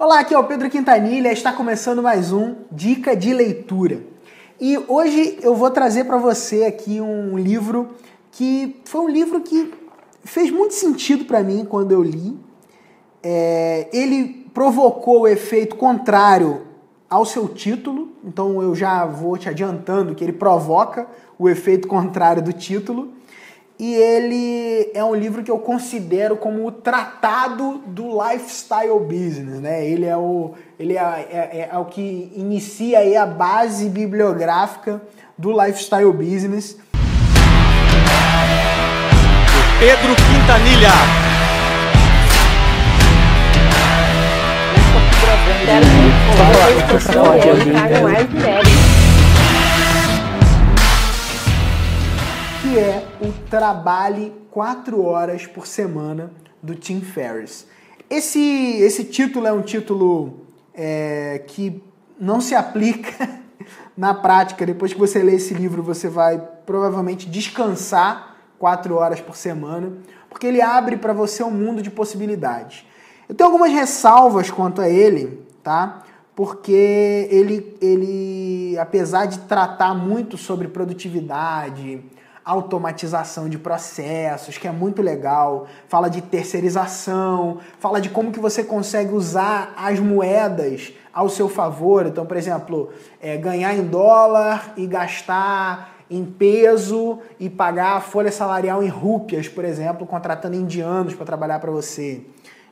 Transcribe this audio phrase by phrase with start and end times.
[0.00, 4.00] Olá, aqui é o Pedro Quintanilha, está começando mais um Dica de Leitura.
[4.60, 7.96] E hoje eu vou trazer para você aqui um livro
[8.30, 9.74] que foi um livro que
[10.22, 12.38] fez muito sentido para mim quando eu li.
[13.24, 16.62] É, ele provocou o efeito contrário
[17.10, 22.40] ao seu título, então eu já vou te adiantando que ele provoca o efeito contrário
[22.40, 23.14] do título
[23.78, 29.86] e ele é um livro que eu considero como o tratado do lifestyle business, né?
[29.86, 35.00] Ele é o, ele é, é, é o que inicia aí a base bibliográfica
[35.36, 36.76] do lifestyle business.
[39.78, 41.28] Pedro Quintanilha.
[48.38, 48.87] que
[52.78, 56.30] é o Trabalhe 4 Horas por Semana
[56.62, 57.66] do Tim Ferriss.
[58.08, 61.82] Esse, esse título é um título é, que
[62.20, 63.28] não se aplica
[63.98, 64.64] na prática.
[64.64, 69.94] Depois que você lê esse livro, você vai provavelmente descansar 4 horas por semana,
[70.30, 72.86] porque ele abre para você um mundo de possibilidades.
[73.28, 76.04] Eu tenho algumas ressalvas quanto a ele, tá?
[76.32, 82.04] Porque ele, ele apesar de tratar muito sobre produtividade,
[82.48, 88.64] automatização de processos, que é muito legal, fala de terceirização, fala de como que você
[88.64, 92.06] consegue usar as moedas ao seu favor.
[92.06, 92.88] Então, por exemplo,
[93.20, 99.46] é, ganhar em dólar e gastar em peso e pagar a folha salarial em rúpias,
[99.46, 102.22] por exemplo, contratando indianos para trabalhar para você.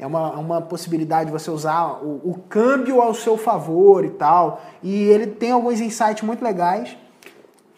[0.00, 4.60] É uma, uma possibilidade de você usar o, o câmbio ao seu favor e tal.
[4.82, 6.96] E ele tem alguns insights muito legais.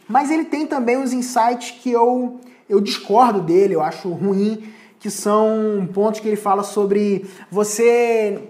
[0.08, 5.11] Mas ele tem também os insights que eu, eu discordo dele, eu acho ruim, que
[5.11, 8.41] são pontos que ele fala sobre você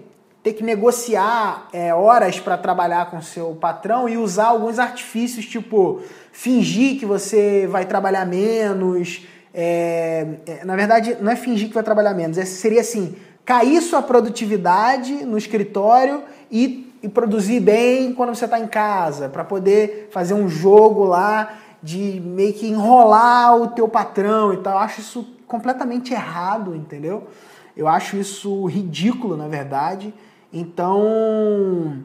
[0.43, 6.01] ter que negociar é, horas para trabalhar com seu patrão e usar alguns artifícios, tipo
[6.33, 9.25] fingir que você vai trabalhar menos.
[9.53, 13.81] É, é, na verdade, não é fingir que vai trabalhar menos, é, seria assim: cair
[13.81, 20.07] sua produtividade no escritório e e produzir bem quando você está em casa, para poder
[20.09, 24.73] fazer um jogo lá de meio que enrolar o teu patrão e tal.
[24.73, 27.27] Eu acho isso completamente errado, entendeu?
[27.75, 30.13] Eu acho isso ridículo, na verdade.
[30.51, 32.01] Então,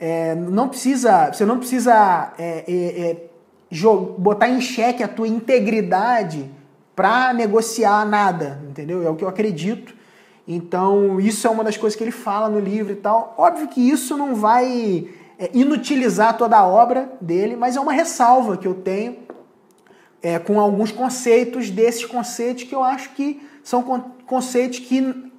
[0.00, 3.28] é, não precisa, você não precisa é, é, é
[4.16, 6.50] botar em xeque a tua integridade
[6.96, 9.06] para negociar nada, entendeu?
[9.06, 9.97] É o que eu acredito.
[10.50, 13.34] Então, isso é uma das coisas que ele fala no livro e tal.
[13.36, 15.06] Óbvio que isso não vai
[15.38, 19.18] é, inutilizar toda a obra dele, mas é uma ressalva que eu tenho
[20.22, 23.82] é, com alguns conceitos desses conceitos que eu acho que são
[24.26, 25.30] conceitos que,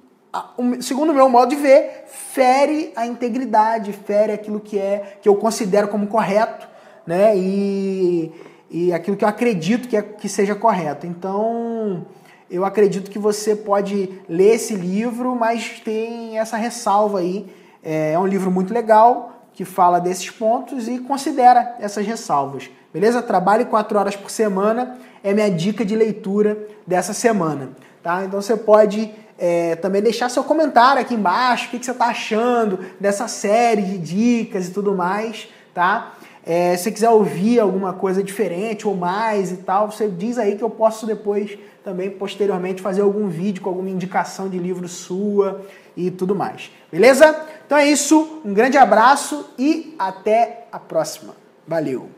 [0.80, 5.34] segundo o meu modo de ver, fere a integridade, fere aquilo que é que eu
[5.34, 6.68] considero como correto,
[7.04, 7.36] né?
[7.36, 8.32] E,
[8.70, 11.04] e aquilo que eu acredito que, é, que seja correto.
[11.04, 12.06] Então,
[12.50, 17.46] eu acredito que você pode ler esse livro, mas tem essa ressalva aí.
[17.82, 22.68] É, é um livro muito legal que fala desses pontos e considera essas ressalvas.
[22.92, 23.22] Beleza?
[23.22, 27.70] Trabalhe quatro horas por semana é minha dica de leitura dessa semana.
[28.02, 28.24] Tá?
[28.24, 32.06] Então você pode é, também deixar seu comentário aqui embaixo, o que, que você está
[32.06, 36.14] achando dessa série de dicas e tudo mais, tá?
[36.44, 40.56] É, se você quiser ouvir alguma coisa diferente ou mais e tal, você diz aí
[40.56, 45.62] que eu posso depois também posteriormente fazer algum vídeo com alguma indicação de livro sua
[45.96, 46.70] e tudo mais.
[46.90, 47.46] Beleza?
[47.66, 51.34] Então é isso, um grande abraço e até a próxima.
[51.66, 52.10] Valeu!